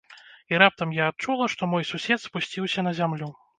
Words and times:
І 0.53 0.61
раптам 0.63 0.93
я 0.99 1.09
адчула, 1.13 1.49
што 1.55 1.71
мой 1.75 1.87
сусед 1.91 2.19
спусціўся 2.27 2.89
на 2.91 2.97
зямлю. 3.03 3.33